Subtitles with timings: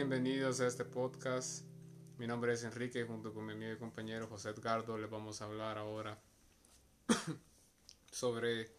[0.00, 1.62] bienvenidos a este podcast.
[2.16, 5.44] Mi nombre es Enrique, junto con mi amigo y compañero José Edgardo les vamos a
[5.44, 6.18] hablar ahora
[8.10, 8.70] sobre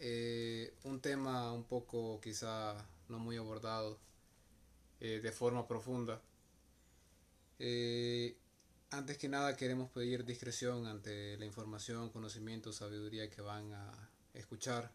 [0.00, 2.74] eh, un tema un poco quizá
[3.08, 4.00] no muy abordado
[4.98, 6.20] eh, de forma profunda.
[7.60, 8.36] Eh,
[8.90, 14.90] antes que nada queremos pedir discreción ante la información, conocimiento, sabiduría que van a escuchar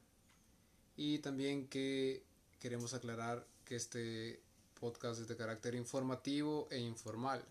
[0.98, 2.26] y también que
[2.60, 4.51] queremos aclarar que este
[4.82, 7.46] podcast de carácter informativo e informal.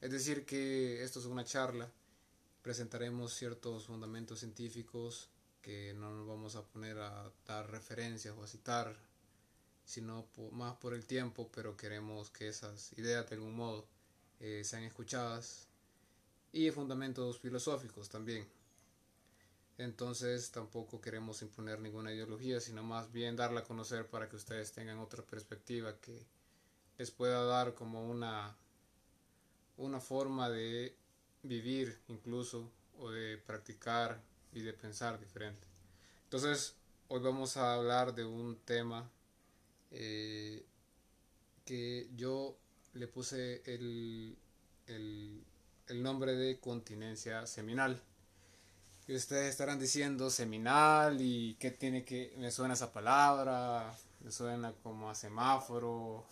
[0.00, 1.88] Es decir, que esto es una charla,
[2.60, 5.30] presentaremos ciertos fundamentos científicos
[5.62, 8.96] que no nos vamos a poner a dar referencias o a citar,
[9.84, 13.86] sino más por el tiempo, pero queremos que esas ideas de algún modo
[14.40, 15.68] eh, sean escuchadas
[16.52, 18.44] y fundamentos filosóficos también.
[19.78, 24.72] Entonces tampoco queremos imponer ninguna ideología, sino más bien darla a conocer para que ustedes
[24.72, 26.26] tengan otra perspectiva que
[26.98, 28.56] les pueda dar como una,
[29.76, 30.96] una forma de
[31.42, 34.20] vivir incluso o de practicar
[34.52, 35.66] y de pensar diferente.
[36.24, 36.74] Entonces,
[37.08, 39.08] hoy vamos a hablar de un tema
[39.90, 40.64] eh,
[41.64, 42.56] que yo
[42.94, 44.36] le puse el,
[44.86, 45.44] el,
[45.88, 48.00] el nombre de continencia seminal.
[49.08, 52.34] Y ustedes estarán diciendo seminal y qué tiene que...
[52.38, 56.26] Me suena esa palabra, me suena como a semáforo,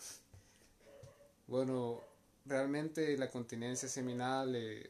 [1.47, 2.01] bueno,
[2.45, 4.89] realmente la continencia seminal eh,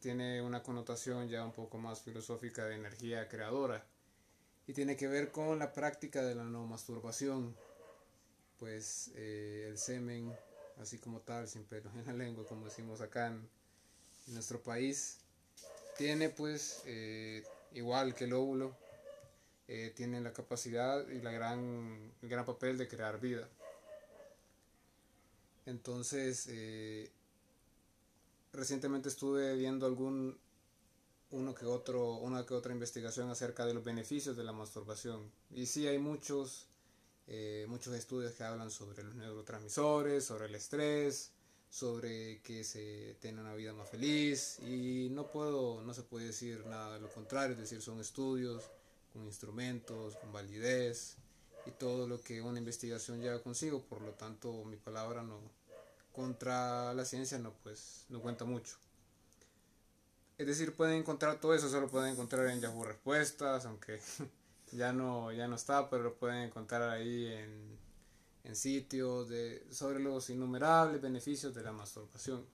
[0.00, 3.84] tiene una connotación ya un poco más filosófica de energía creadora
[4.66, 7.56] y tiene que ver con la práctica de la no masturbación.
[8.58, 10.34] Pues eh, el semen,
[10.80, 13.48] así como tal, sin pelos en la lengua, como decimos acá en,
[14.26, 15.20] nuestro país,
[15.96, 17.42] tiene pues, eh,
[17.72, 18.76] igual que el óvulo,
[19.94, 23.48] tiene la capacidad y la gran, el gran papel de crear vida.
[25.68, 27.10] Entonces, eh,
[28.54, 30.38] recientemente estuve viendo algún
[31.30, 35.30] uno que otro, una que otra investigación acerca de los beneficios de la masturbación.
[35.50, 36.68] Y sí hay muchos,
[37.26, 41.32] eh, muchos estudios que hablan sobre los neurotransmisores, sobre el estrés,
[41.68, 44.60] sobre que se tiene una vida más feliz.
[44.60, 48.64] Y no puedo, no se puede decir nada de lo contrario, es decir, son estudios
[49.12, 51.16] con instrumentos, con validez
[51.66, 53.82] y todo lo que una investigación lleva consigo.
[53.82, 55.57] Por lo tanto, mi palabra no,
[56.18, 58.76] contra la ciencia no pues no cuenta mucho.
[60.36, 64.00] Es decir, pueden encontrar todo eso, solo pueden encontrar en Yahoo Respuestas, aunque
[64.72, 67.78] ya no, ya no está, pero lo pueden encontrar ahí en,
[68.42, 72.44] en sitios de, sobre los innumerables beneficios de la masturbación.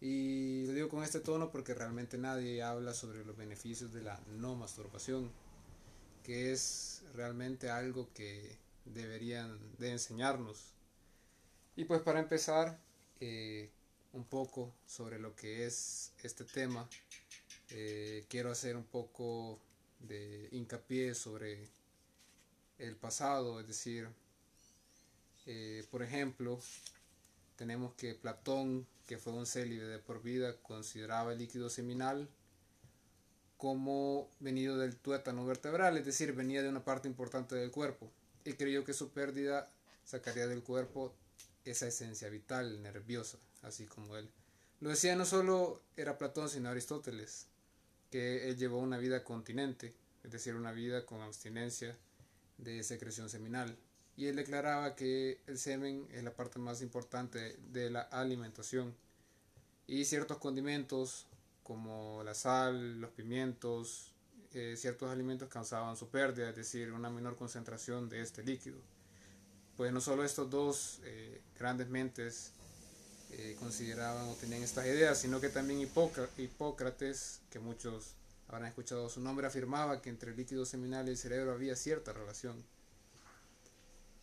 [0.00, 4.18] Y lo digo con este tono porque realmente nadie habla sobre los beneficios de la
[4.38, 5.30] no masturbación,
[6.24, 8.56] que es realmente algo que
[8.86, 10.79] deberían de enseñarnos
[11.80, 12.78] y pues para empezar,
[13.20, 13.70] eh,
[14.12, 16.86] un poco sobre lo que es este tema,
[17.70, 19.58] eh, quiero hacer un poco
[19.98, 21.70] de hincapié sobre
[22.78, 24.06] el pasado, es decir,
[25.46, 26.60] eh, por ejemplo,
[27.56, 32.28] tenemos que Platón, que fue un célibe de por vida, consideraba el líquido seminal
[33.56, 38.10] como venido del tuétano vertebral, es decir, venía de una parte importante del cuerpo,
[38.44, 39.70] y creyó que su pérdida
[40.04, 41.14] sacaría del cuerpo
[41.64, 44.30] esa esencia vital, nerviosa, así como él.
[44.80, 47.46] Lo decía no solo era Platón, sino Aristóteles,
[48.10, 49.94] que él llevó una vida continente,
[50.24, 51.96] es decir, una vida con abstinencia
[52.58, 53.76] de secreción seminal.
[54.16, 58.94] Y él declaraba que el semen es la parte más importante de la alimentación.
[59.86, 61.26] Y ciertos condimentos
[61.62, 64.14] como la sal, los pimientos,
[64.52, 68.80] eh, ciertos alimentos causaban su pérdida, es decir, una menor concentración de este líquido
[69.80, 72.52] pues no solo estos dos eh, grandes mentes
[73.30, 78.12] eh, consideraban o tenían estas ideas, sino que también Hipócrates, que muchos
[78.46, 82.12] habrán escuchado su nombre, afirmaba que entre el líquido seminal y el cerebro había cierta
[82.12, 82.62] relación.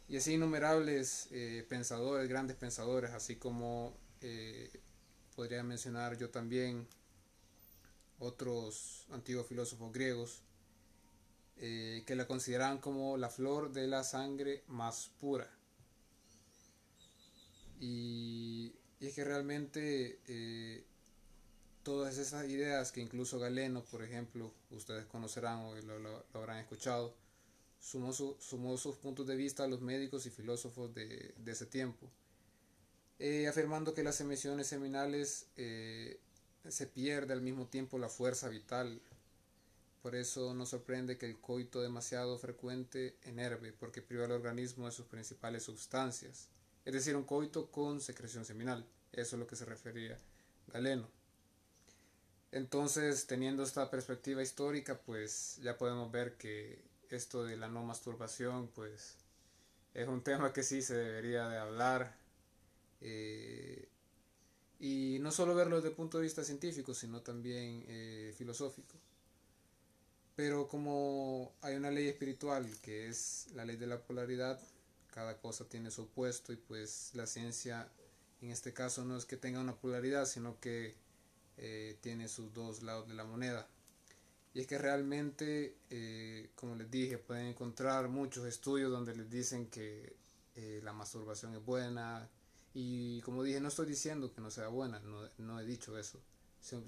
[0.07, 3.97] Y así innumerables eh, pensadores, grandes pensadores, así como
[5.35, 6.87] podría mencionar yo también
[8.19, 10.43] otros antiguos filósofos griegos,
[11.59, 15.49] eh, que la consideraban como la flor de la sangre más pura.
[17.79, 20.83] Y, es que realmente eh,
[21.83, 27.15] todas esas ideas que incluso Galeno, por ejemplo, ustedes conocerán o lo, habrán escuchado,
[27.79, 32.09] sumó, sumó, sus puntos de vista a los médicos y filósofos de, ese tiempo,
[33.19, 39.01] eh, afirmando que las emisiones seminales se pierde al mismo tiempo la fuerza vital
[40.01, 44.91] por eso no sorprende que el coito demasiado frecuente enerve, porque priva al organismo de
[44.91, 46.49] sus principales sustancias,
[46.85, 48.85] es decir, un coito con secreción seminal.
[49.11, 50.17] Eso es lo que se refería
[50.67, 51.09] Galeno.
[52.51, 58.69] Entonces, teniendo esta perspectiva histórica, pues ya podemos ver que esto de la no masturbación,
[58.69, 59.15] pues
[59.93, 62.15] es un tema que sí se debería de hablar.
[63.01, 63.89] Eh,
[64.79, 68.95] y no solo verlo desde el punto de vista científico, sino también eh, filosófico.
[70.37, 74.61] Pero como hay una ley espiritual que es la ley de la polaridad,
[75.11, 77.89] cada cosa tiene su opuesto y pues la ciencia
[78.39, 80.95] en este caso no es que tenga una polaridad, sino que
[81.57, 83.67] eh, tiene sus dos lados de la moneda.
[84.53, 89.65] Y es que realmente, eh, como les dije, pueden encontrar muchos estudios donde les dicen
[89.65, 90.15] que
[90.53, 92.29] eh, la masturbación es buena.
[92.75, 96.21] Y como dije, no estoy diciendo que no sea buena, no, no he dicho eso.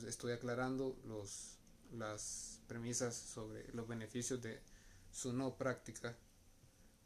[0.08, 1.59] Estoy aclarando los,
[1.94, 4.60] las premisas sobre los beneficios de
[5.12, 6.16] su no práctica,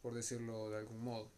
[0.01, 1.31] por decirlo de algún modo.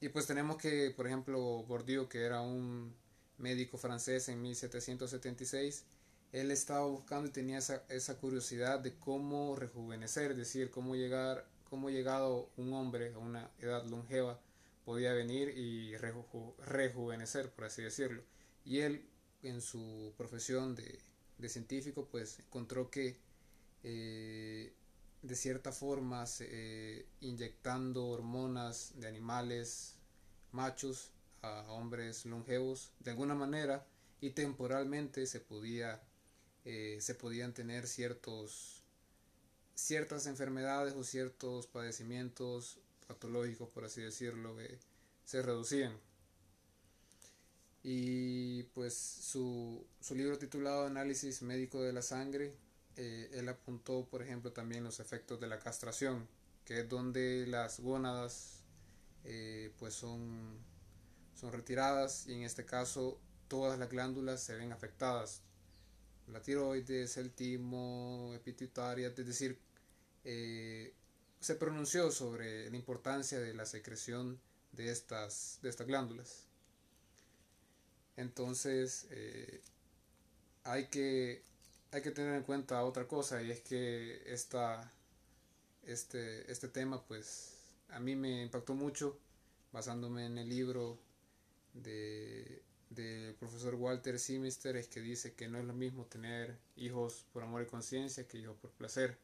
[0.00, 2.94] Y pues tenemos que, por ejemplo, Bourdieu, que era un
[3.38, 5.84] médico francés en 1776,
[6.32, 11.46] él estaba buscando y tenía esa, esa curiosidad de cómo rejuvenecer, es decir, cómo llegar,
[11.68, 14.40] cómo llegado un hombre a una edad longeva
[14.84, 18.22] podía venir y rejuvenecer, por así decirlo.
[18.64, 19.08] Y él,
[19.42, 20.98] en su profesión de,
[21.42, 23.18] de científico, pues encontró que
[23.82, 24.72] eh,
[25.22, 29.96] de cierta forma eh, inyectando hormonas de animales
[30.52, 31.10] machos
[31.42, 33.84] a hombres longevos de alguna manera
[34.20, 36.00] y temporalmente se podía
[36.64, 38.82] eh, se podían tener ciertos
[39.74, 42.78] ciertas enfermedades o ciertos padecimientos
[43.08, 44.78] patológicos por así decirlo que
[45.24, 45.92] se reducían
[47.82, 52.54] y pues su, su libro titulado Análisis médico de la sangre
[52.96, 56.28] eh, él apuntó, por ejemplo, también los efectos de la castración,
[56.64, 58.60] que es donde las gónadas
[59.24, 60.58] eh, pues son,
[61.34, 63.18] son retiradas y en este caso
[63.48, 65.42] todas las glándulas se ven afectadas.
[66.28, 69.58] La tiroides, el timo, epitutaria, es decir,
[70.24, 70.94] eh,
[71.40, 74.40] se pronunció sobre la importancia de la secreción
[74.72, 76.46] de estas, de estas glándulas.
[78.16, 79.06] Entonces,
[80.64, 81.42] hay que
[81.92, 84.90] hay que tener en cuenta otra cosa y es que esta,
[85.84, 87.58] este, este tema pues
[87.90, 89.18] a mí me impactó mucho
[89.72, 90.98] basándome en el libro
[91.74, 92.62] de
[92.94, 97.42] del profesor Walter Simister es que dice que no es lo mismo tener hijos por
[97.42, 99.16] amor y conciencia que hijos por placer.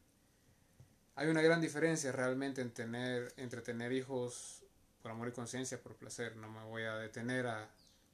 [1.16, 4.62] Hay una gran diferencia realmente en tener, entre tener hijos
[5.02, 6.36] por amor y conciencia por placer.
[6.36, 7.68] No me voy a detener a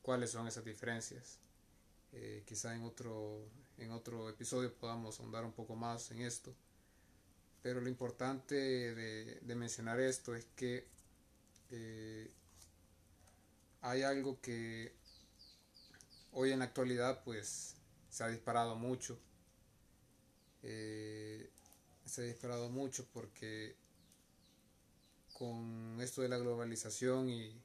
[0.04, 1.38] cuáles son esas diferencias.
[2.12, 3.48] Eh, quizá en otro,
[3.78, 6.54] en otro episodio podamos ahondar un poco más en esto.
[7.62, 10.86] Pero lo importante de, mencionar esto es que
[11.70, 12.30] eh,
[13.80, 14.92] hay algo que
[16.32, 17.76] hoy en la actualidad pues
[18.10, 19.18] se ha disparado mucho.
[20.62, 21.50] Eh,
[22.04, 23.74] se ha disparado mucho porque
[25.32, 27.63] con esto de la globalización y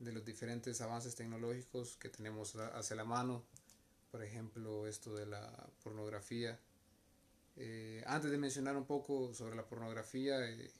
[0.00, 3.44] de los diferentes avances tecnológicos que tenemos hacia la mano,
[4.10, 6.58] por ejemplo, esto de la pornografía.
[7.56, 10.72] Eh, antes de mencionar un poco sobre la pornografía, eh,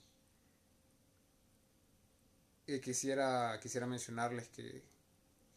[2.67, 4.83] eh, quisiera, quisiera mencionarles que,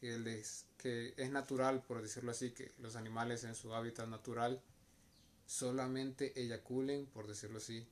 [0.01, 0.43] que,
[0.77, 4.61] que es natural, por decirlo así, que los animales en su hábitat natural
[5.45, 7.87] solamente eyaculen, por decirlo así,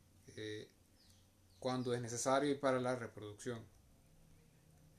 [1.59, 3.63] cuando es necesario y para la reproducción.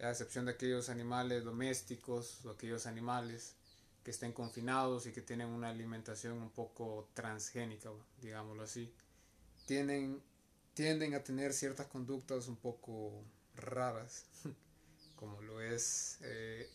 [0.02, 3.54] A excepción de aquellos animales domésticos o aquellos animales
[4.02, 7.88] que estén confinados y que tienen una alimentación un poco transgénica,
[8.20, 8.92] digámoslo así,
[9.64, 10.20] tienden,
[10.74, 14.24] tienden a tener ciertas conductas un poco raras,
[15.16, 16.68] como lo es eh,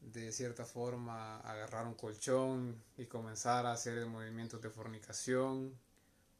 [0.00, 5.78] de cierta forma agarrar un colchón y comenzar a hacer movimientos de fornicación,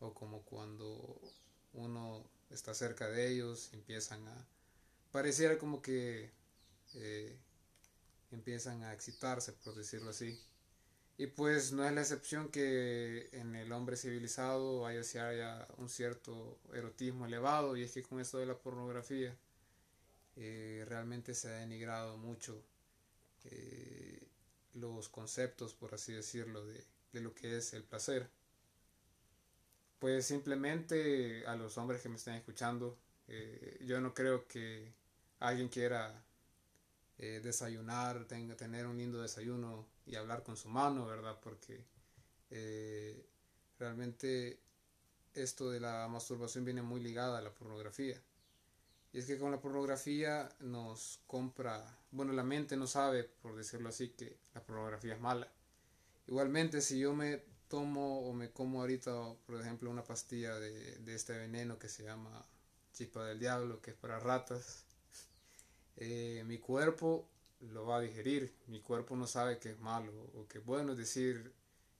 [0.00, 1.20] o como cuando
[1.74, 4.46] uno está cerca de ellos empiezan a
[5.12, 6.30] pareciera como que
[6.94, 7.36] eh,
[8.30, 10.38] empiezan a excitarse, por decirlo así.
[11.16, 17.26] Y pues no es la excepción que en el hombre civilizado haya, un cierto erotismo
[17.26, 19.36] elevado y es que con esto de la pornografía
[20.36, 22.62] eh, realmente se ha denigrado mucho
[23.46, 24.28] eh,
[24.74, 26.84] los conceptos, por así decirlo, de,
[27.14, 28.30] lo que es el placer.
[29.98, 32.96] Pues simplemente a los hombres que me están escuchando,
[33.26, 34.92] eh, yo no creo que
[35.40, 36.24] alguien quiera
[37.18, 41.38] eh, desayunar, tenga, tener un lindo desayuno y hablar con su mano, ¿verdad?
[41.42, 41.84] Porque
[42.50, 43.26] eh,
[43.78, 44.60] realmente
[45.34, 48.20] esto de la masturbación viene muy ligada a la pornografía.
[49.12, 53.88] Y es que con la pornografía nos compra, bueno, la mente no sabe, por decirlo
[53.88, 55.50] así, que la pornografía es mala.
[56.26, 61.14] Igualmente, si yo me tomo o me como ahorita, por ejemplo, una pastilla de, de
[61.14, 62.46] este veneno que se llama
[62.92, 64.84] chispa del diablo, que es para ratas,
[65.98, 67.28] eh, mi cuerpo
[67.60, 70.92] lo va a digerir, mi cuerpo no sabe que es malo o que es bueno,
[70.92, 71.52] es decir,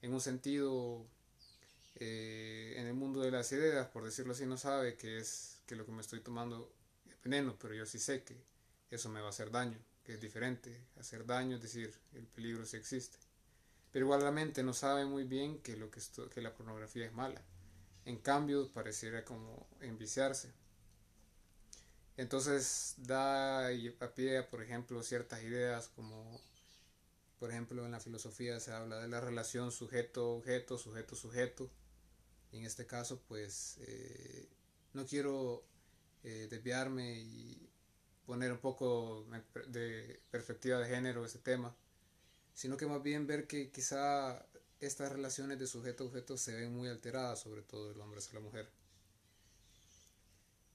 [0.02, 1.04] en un sentido,
[1.96, 5.76] eh, en el mundo de las ideas, por decirlo así, no sabe que es que
[5.76, 6.72] lo que me estoy tomando
[7.22, 8.36] veneno, pero yo sí sé que
[8.90, 10.80] eso me va a hacer daño, que es diferente.
[10.98, 13.18] Hacer daño, es decir, el peligro sí existe.
[13.92, 17.06] Pero igual la mente no sabe muy bien que, lo que, esto, que la pornografía
[17.06, 17.42] es mala.
[18.04, 20.52] En cambio, pareciera como enviciarse.
[22.18, 26.40] Entonces da a pie, por ejemplo, ciertas ideas como,
[27.38, 31.70] por ejemplo, en la filosofía se habla de la relación sujeto-objeto, sujeto-sujeto.
[32.50, 34.48] Y en este caso, pues, eh,
[34.94, 35.62] no quiero
[36.24, 37.70] eh, desviarme y
[38.26, 39.24] poner un poco
[39.68, 41.76] de perspectiva de género ese tema,
[42.52, 44.44] sino que más bien ver que quizá
[44.80, 48.34] estas relaciones de sujeto a objeto se ven muy alteradas, sobre todo el hombre hacia
[48.34, 48.68] la mujer.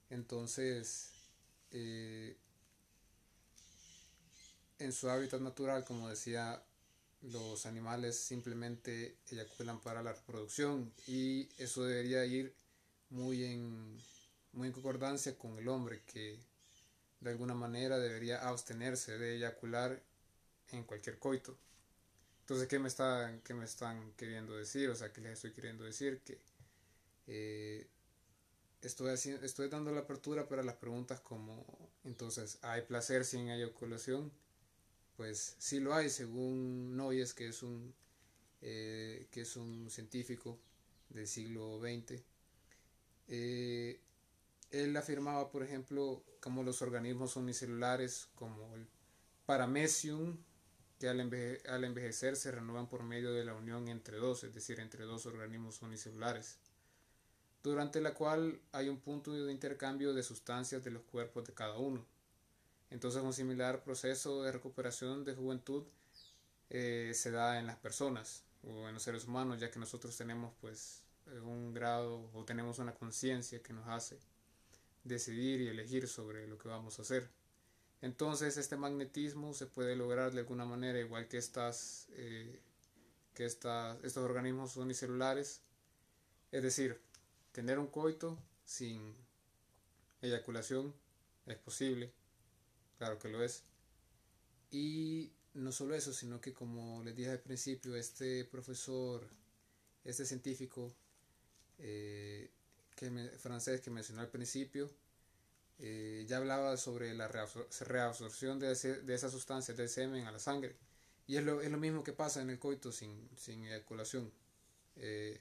[0.08, 1.13] Entonces,
[1.74, 2.36] eh,
[4.78, 6.62] en su hábitat natural, como decía,
[7.22, 12.54] los animales simplemente eyaculan para la reproducción y eso debería ir
[13.10, 13.98] muy en
[14.52, 16.38] muy en concordancia con el hombre que
[17.20, 20.00] de alguna manera debería abstenerse de eyacular
[20.70, 21.58] en cualquier coito.
[22.40, 24.90] Entonces, ¿qué me, están, qué me están queriendo decir?
[24.90, 26.20] O sea, ¿qué les estoy queriendo decir?
[26.24, 26.38] Que
[27.26, 27.88] eh,
[28.86, 31.64] estoy, haciendo, estoy dando la apertura para las preguntas como,
[32.04, 34.32] entonces, ¿hay placer sin eyaculación?
[35.16, 37.94] Pues sí lo hay, según Noyes, que es un,
[38.62, 40.58] eh, que es un científico
[41.10, 42.22] del siglo XX.
[43.28, 44.00] Eh,
[44.70, 48.86] él afirmaba, por ejemplo, como los organismos unicelulares, como el
[49.46, 50.36] paramecium,
[50.98, 55.04] que al, envejecer se renuevan por medio de la unión entre dos, es decir, entre
[55.04, 56.58] dos organismos unicelulares,
[57.64, 61.78] durante la cual hay un punto de intercambio de sustancias de los cuerpos de cada
[61.78, 62.04] uno.
[62.90, 65.82] Entonces un similar proceso de recuperación de juventud
[66.68, 70.52] eh, se da en las personas o en los seres humanos, ya que nosotros tenemos
[70.60, 71.02] pues
[71.42, 74.18] un grado o tenemos una conciencia que nos hace
[75.02, 77.30] decidir y elegir sobre lo que vamos a hacer.
[78.02, 82.60] Entonces este magnetismo se puede lograr de alguna manera igual que estas, eh,
[83.32, 85.62] que estas, estos organismos unicelulares.
[86.52, 87.00] Es decir,
[87.54, 89.14] tener un coito sin
[90.20, 90.92] eyaculación
[91.46, 92.12] es posible,
[92.98, 93.62] claro que lo es.
[94.70, 99.28] Y no solo eso, sino que como les dije al principio, este profesor,
[100.02, 100.92] este científico,
[101.78, 102.50] eh,
[102.96, 104.90] que francés que mencionó al principio,
[105.78, 110.74] eh, ya hablaba sobre la reabsorción de, de esas sustancias del semen a la sangre.
[111.28, 114.32] Y es lo, es lo mismo que pasa en el coito sin, sin eyaculación.
[114.96, 115.40] Eh,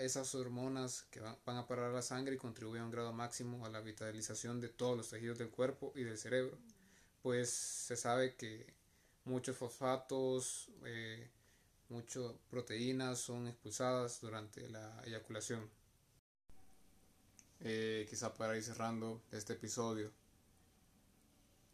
[0.00, 3.70] esas hormonas que van, a parar la sangre y contribuyen a un grado máximo a
[3.70, 6.58] la vitalización de todos los tejidos del cuerpo y del cerebro.
[7.22, 8.74] Pues se sabe que
[9.24, 11.30] muchos fosfatos, eh,
[11.88, 15.68] muchas proteínas son expulsadas durante la eyaculación
[17.62, 20.10] eh, quizá para ir cerrando este episodio.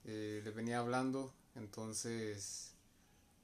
[0.04, 2.72] Eh, les venía hablando entonces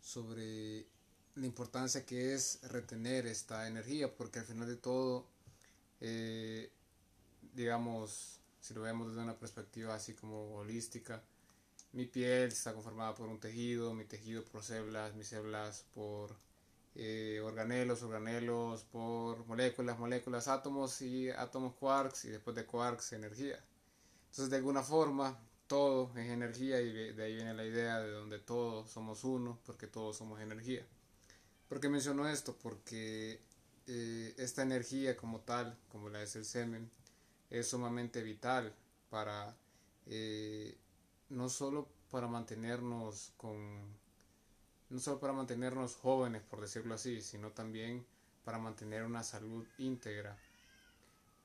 [0.01, 0.87] sobre
[1.35, 5.27] la importancia que es retener esta energía, porque al final de todo,
[6.01, 6.71] eh,
[7.55, 11.23] digamos, si lo vemos desde una perspectiva así como holística,
[11.93, 16.35] mi piel está conformada por un tejido, mi tejido por células, mis células por
[16.95, 23.63] eh, organelos, organelos por moléculas, moléculas, átomos y átomos quarks y después de quarks energía.
[24.31, 28.39] Entonces de alguna forma todo es energía y de ahí viene la idea de donde
[28.39, 30.87] todos somos uno porque todos somos energía.
[31.73, 32.55] ¿Por qué menciono esto?
[32.63, 33.41] Porque
[33.87, 36.91] eh, esta energía como tal, como la es el semen,
[37.49, 38.75] es sumamente vital
[39.09, 39.57] para
[40.05, 40.77] eh,
[41.31, 43.57] no solo para mantenernos con
[44.91, 48.05] no solo para mantenernos jóvenes, por decirlo así, sino también
[48.45, 50.37] para mantener una salud íntegra.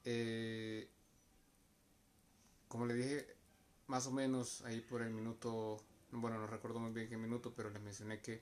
[0.04, 0.90] Eh,
[2.68, 3.28] como le dije,
[3.88, 5.78] más o menos ahí por el minuto,
[6.12, 8.42] bueno, no recuerdo muy bien qué minuto, pero les mencioné que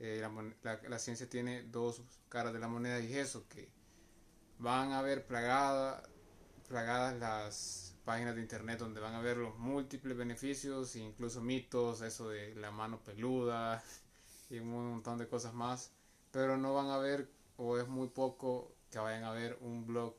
[0.00, 0.26] eh,
[0.62, 3.68] la, ciencia tiene dos caras de la moneda y eso, que
[4.58, 6.02] van a ver plagada,
[6.68, 12.30] plagadas las páginas de internet donde van a ver los múltiples beneficios, incluso mitos, eso
[12.30, 13.84] de la mano peluda,
[14.50, 15.92] y un montón de cosas más,
[16.30, 17.28] pero no van a ver
[17.58, 20.14] o es muy poco que vayan a ver un blog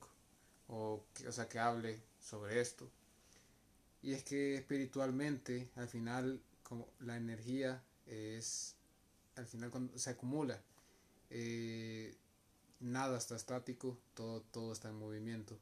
[0.67, 2.87] o, que, o sea, que hable sobre esto.
[4.03, 8.75] Y es que espiritualmente, al final, como la energía es,
[9.35, 10.61] al final cuando se acumula,
[11.29, 12.15] eh,
[12.79, 15.57] nada está estático, todo, todo está en movimiento.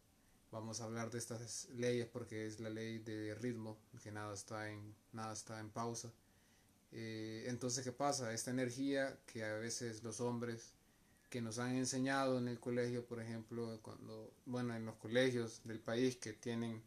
[0.51, 4.69] Vamos a hablar de estas leyes porque es la ley de ritmo, que nada está
[4.69, 6.11] en, nada está en pausa.
[6.91, 8.33] Eh, entonces, ¿qué pasa?
[8.33, 10.73] Esta energía que a veces los hombres
[11.29, 15.79] que nos han enseñado en el colegio, por ejemplo, cuando, bueno, en los colegios del
[15.79, 16.81] país que tienen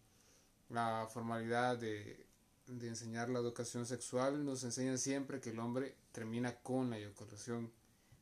[0.69, 2.27] la formalidad de,
[2.67, 7.73] de enseñar la educación sexual, nos enseñan siempre que el hombre termina con la eyaculación,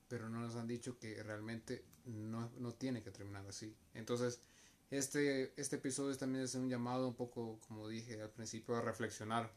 [0.09, 3.75] pero no nos han dicho que realmente no, no tiene que terminar así.
[3.95, 4.41] Entonces,
[4.91, 9.53] este, este episodio también es un llamado un poco, como dije al principio, a reflexionar.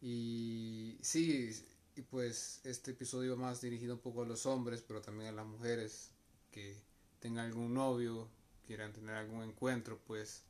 [0.00, 1.50] Y sí,
[1.94, 5.46] y pues este episodio más dirigido un poco a los hombres, pero también a las
[5.46, 6.10] mujeres
[6.50, 6.76] que
[7.20, 8.28] tengan algún novio,
[8.66, 10.42] quieran tener algún encuentro, pues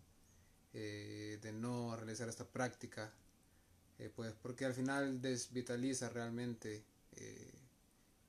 [0.74, 3.12] eh, de no realizar esta práctica,
[3.98, 6.82] eh, pues porque al final desvitaliza realmente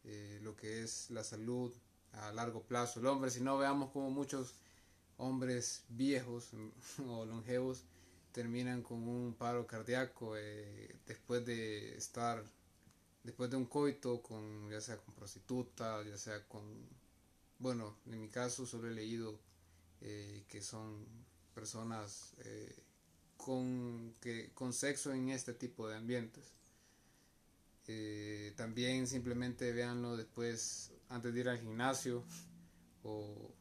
[0.04, 1.72] eh, lo que es la salud
[2.12, 3.00] a largo plazo.
[3.00, 4.56] El hombre, si no veamos como muchos
[5.18, 6.50] hombres viejos
[7.08, 7.84] o longevos
[8.34, 10.36] terminan con un paro cardíaco
[11.06, 12.44] después de estar
[13.24, 16.64] después de un coito con ya sea con prostituta ya sea con
[17.60, 19.40] bueno en mi caso solo he leído
[20.00, 21.06] que son
[21.54, 22.76] personas eh,
[23.38, 26.54] con, que, con sexo en este tipo de ambientes.
[27.88, 32.24] Eh, también simplemente véanlo después, antes de ir al gimnasio
[33.04, 33.52] o,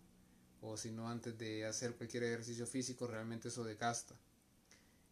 [0.60, 4.14] o si no antes de hacer cualquier ejercicio físico, realmente eso desgasta.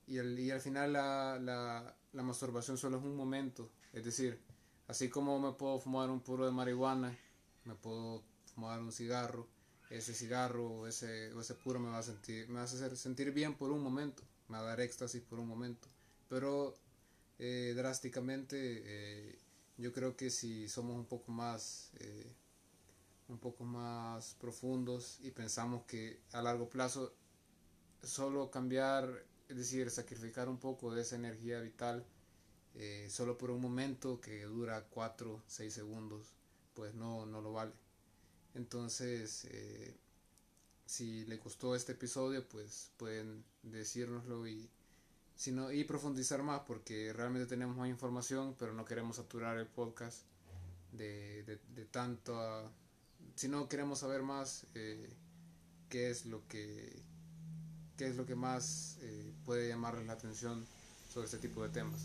[0.06, 4.40] Y, el, y al final la, la, la masturbación solo es un momento, es decir,
[4.88, 7.16] así como me puedo fumar un puro de marihuana,
[7.64, 8.22] me puedo
[8.54, 9.46] fumar un cigarro,
[9.90, 13.82] ese cigarro ese, ese puro me va a sentir, me hacer sentir bien por un
[13.82, 15.88] momento, me va a dar éxtasis por un momento,
[16.28, 16.74] pero
[17.38, 19.38] eh, drásticamente eh,
[19.78, 22.32] yo creo que si somos un poco más eh,
[23.28, 27.12] un poco más profundos y pensamos que a largo plazo
[28.02, 32.04] solo cambiar, es decir, sacrificar un poco de esa energía vital
[33.08, 36.34] solo por un momento que dura 4, 6 segundos,
[36.74, 37.72] pues no, no lo vale.
[38.54, 39.96] Entonces, eh,
[40.86, 44.68] si le gustó este episodio, pues pueden decírnoslo y,
[45.36, 50.22] si y profundizar más, porque realmente tenemos más información, pero no queremos saturar el podcast
[50.92, 52.70] de, de, tanto.
[53.36, 55.08] si no queremos saber más, eh,
[55.88, 57.02] qué es lo que
[58.00, 60.64] qué es lo que más eh, puede llamarles la atención
[61.12, 62.00] sobre este tipo de temas.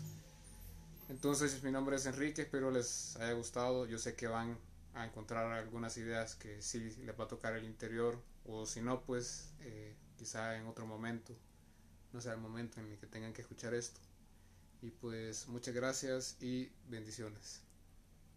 [1.08, 3.86] Entonces, mi nombre es Enrique, espero les haya gustado.
[3.86, 4.58] Yo sé que van
[4.96, 9.02] a encontrar algunas ideas que sí les va a tocar el interior o si no
[9.02, 11.36] pues eh, quizá en otro momento
[12.12, 14.00] no sea el momento en el que tengan que escuchar esto.
[14.80, 17.65] Y pues muchas gracias y bendiciones